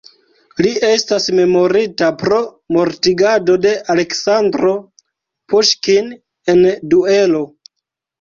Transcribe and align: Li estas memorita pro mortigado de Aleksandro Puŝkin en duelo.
Li 0.65 0.69
estas 0.85 1.25
memorita 1.39 2.07
pro 2.21 2.39
mortigado 2.77 3.57
de 3.65 3.73
Aleksandro 3.95 4.71
Puŝkin 5.53 6.09
en 6.55 6.65
duelo. 6.95 7.43